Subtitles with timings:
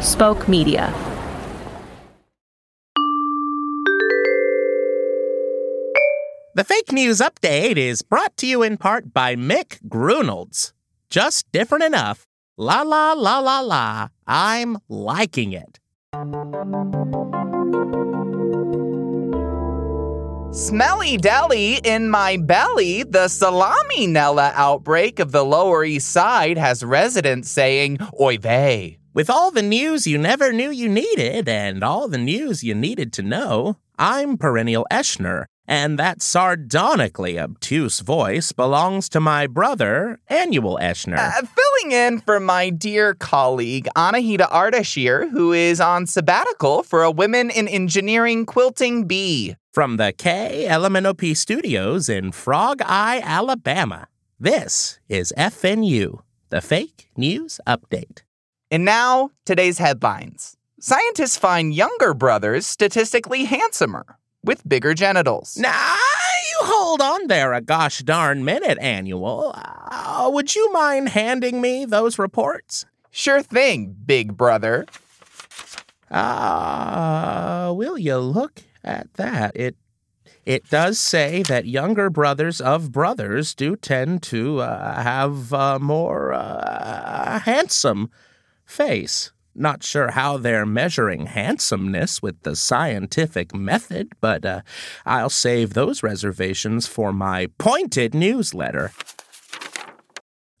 [0.00, 0.94] Spoke Media.
[6.54, 10.72] The fake news update is brought to you in part by Mick Grunolds.
[11.10, 12.28] Just different enough.
[12.56, 14.08] La la la la la.
[14.24, 15.80] I'm liking it.
[20.54, 26.84] Smelly deli in my belly, the salami Nella outbreak of the Lower East Side has
[26.84, 28.98] residents saying, Oy vey.
[29.18, 33.12] With all the news you never knew you needed and all the news you needed
[33.14, 40.78] to know, I'm Perennial Eschner, and that sardonically obtuse voice belongs to my brother, Annual
[40.80, 41.18] Eschner.
[41.18, 47.10] Uh, filling in for my dear colleague, Anahita Ardashir, who is on sabbatical for a
[47.10, 49.56] Women in Engineering Quilting Bee.
[49.72, 54.06] From the KLMNOP studios in Frog Eye, Alabama,
[54.38, 58.22] this is FNU, the Fake News Update.
[58.70, 60.56] And now, today's headlines.
[60.78, 65.56] Scientists find younger brothers statistically handsomer with bigger genitals.
[65.56, 65.96] Now,
[66.50, 69.54] you hold on there a gosh darn minute, Annual.
[69.56, 72.84] Uh, would you mind handing me those reports?
[73.10, 74.84] Sure thing, big brother.
[76.10, 79.56] Ah, uh, will you look at that?
[79.56, 79.76] It
[80.44, 86.32] it does say that younger brothers of brothers do tend to uh, have a more
[86.32, 88.10] uh, handsome
[88.68, 89.32] face.
[89.54, 94.60] Not sure how they're measuring handsomeness with the scientific method, but uh,
[95.04, 98.92] I'll save those reservations for my pointed newsletter.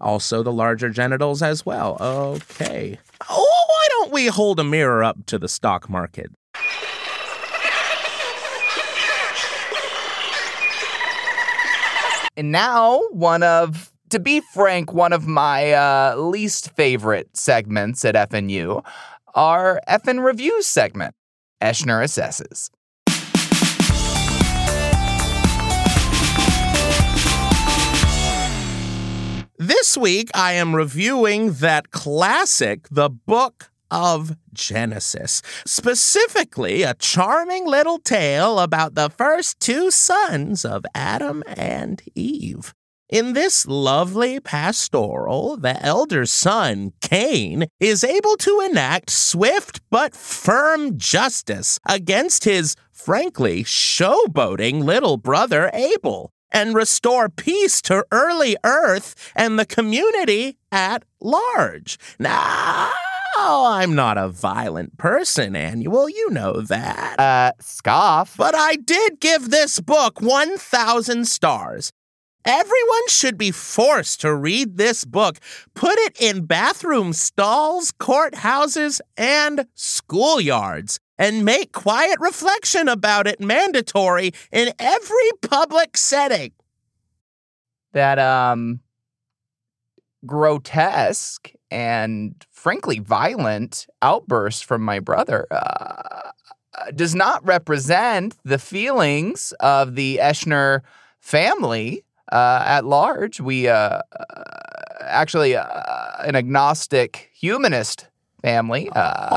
[0.00, 1.98] Also, the larger genitals as well.
[2.00, 2.98] Okay.
[3.28, 6.30] Oh, why don't we hold a mirror up to the stock market?
[12.38, 18.14] And now, one of to be frank, one of my uh, least favorite segments at
[18.14, 18.84] FNU,
[19.34, 21.14] our FN Reviews segment,
[21.60, 22.70] Eschner Assesses.
[29.58, 37.98] This week, I am reviewing that classic, the book of Genesis, specifically a charming little
[37.98, 42.74] tale about the first two sons of Adam and Eve.
[43.08, 50.98] In this lovely pastoral, the elder son, Cain, is able to enact swift but firm
[50.98, 59.56] justice against his, frankly, showboating little brother Abel and restore peace to early Earth and
[59.56, 62.00] the community at large.
[62.18, 62.90] Now,
[63.38, 66.08] I'm not a violent person, Annual.
[66.08, 67.20] You know that.
[67.20, 68.36] Uh, scoff.
[68.36, 71.92] But I did give this book 1,000 stars.
[72.46, 75.38] Everyone should be forced to read this book.
[75.74, 81.00] Put it in bathroom stalls, courthouses, and schoolyards.
[81.18, 86.52] And make quiet reflection about it mandatory in every public setting.
[87.92, 88.80] That, um,
[90.24, 96.30] grotesque and frankly violent outburst from my brother uh,
[96.94, 100.82] does not represent the feelings of the Eschner
[101.20, 103.40] family uh, at large.
[103.40, 104.00] We uh,
[105.00, 105.66] actually uh,
[106.24, 108.08] an agnostic humanist
[108.42, 108.88] family.
[108.94, 109.28] Uh,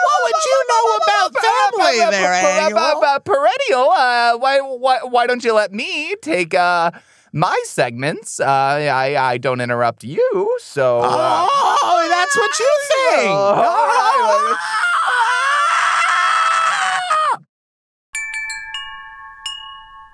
[0.00, 3.20] what would you know about family there, Annual?
[3.24, 3.90] Perennial.
[3.90, 6.90] Uh, why, why, why don't you let me take uh,
[7.32, 8.40] my segments?
[8.40, 11.00] Uh, I, I don't interrupt you, so.
[11.00, 13.30] Uh, oh, that's what you think.
[13.30, 14.56] all right.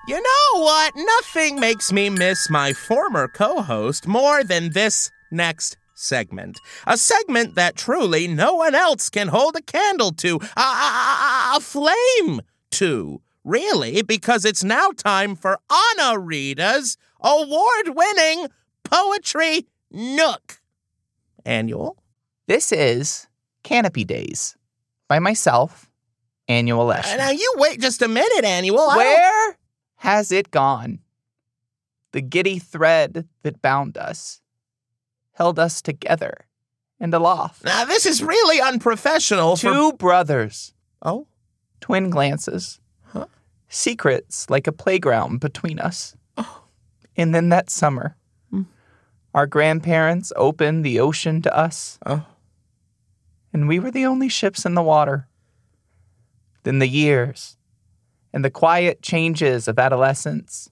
[0.07, 0.93] You know what?
[0.95, 6.61] Nothing makes me miss my former co host more than this next segment.
[6.85, 11.59] A segment that truly no one else can hold a candle to, a, a, a
[11.59, 12.39] flame
[12.71, 13.21] to.
[13.43, 18.47] Really, because it's now time for Anahita's award winning
[18.85, 20.61] Poetry Nook.
[21.45, 21.97] Annual?
[22.47, 23.27] This is
[23.63, 24.55] Canopy Days
[25.09, 25.89] by myself,
[26.47, 26.87] Annual
[27.17, 28.87] Now, you wait just a minute, Annual.
[28.95, 29.57] Where
[29.97, 30.99] has it gone?
[32.11, 34.41] The giddy thread that bound us,
[35.33, 36.45] held us together
[36.99, 37.63] and aloft.
[37.63, 39.61] Now, this is really unprofessional for.
[39.61, 41.27] Two brothers, Oh?
[41.79, 43.27] twin glances, Huh?
[43.67, 46.15] secrets like a playground between us.
[46.37, 46.63] Oh.
[47.15, 48.15] And then that summer,
[48.49, 48.63] Hmm.
[49.33, 52.25] our grandparents opened the ocean to us, Oh.
[53.53, 55.27] and we were the only ships in the water.
[56.63, 57.57] Then the years
[58.37, 60.69] and the quiet changes of adolescence,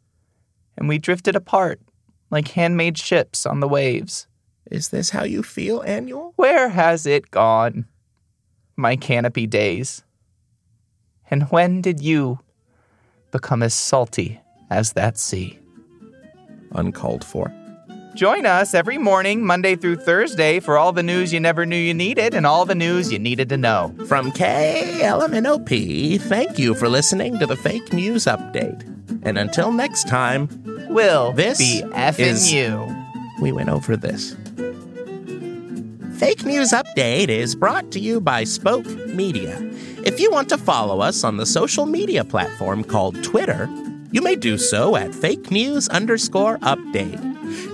[0.77, 1.81] and we drifted apart
[2.29, 4.27] like handmade ships on the waves,
[4.69, 6.33] Is this how you feel, Annual?
[6.35, 7.87] Where has it gone?
[8.77, 10.03] My canopy days.
[11.31, 12.37] And when did you
[13.31, 14.39] become as salty
[14.69, 15.57] as that sea?
[16.73, 17.51] Uncalled for.
[18.15, 21.93] Join us every morning, Monday through Thursday, for all the news you never knew you
[21.93, 23.93] needed and all the news you needed to know.
[24.07, 28.83] From KLMNOP, thank you for listening to the Fake News Update.
[29.23, 30.47] And until next time,
[30.89, 32.87] Will This be effing is- you.
[33.41, 34.33] we went over this.
[36.17, 39.61] Fake News Update is brought to you by Spoke Media.
[40.05, 43.69] If you want to follow us on the social media platform called Twitter,
[44.11, 47.19] you may do so at fake news underscore update.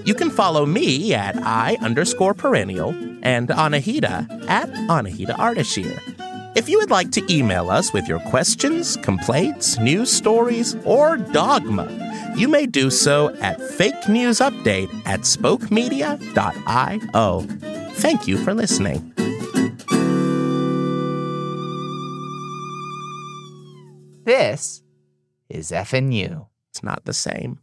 [0.06, 2.90] You can follow me at I underscore perennial
[3.22, 6.00] and Anahita at Anahita Ardashir.
[6.56, 11.88] If you would like to email us with your questions, complaints, news stories, or dogma,
[12.36, 17.42] you may do so at fake news update at spokemedia.io.
[17.94, 19.14] Thank you for listening.
[24.26, 24.84] This
[25.50, 26.48] is you.
[26.70, 27.60] It's not the same.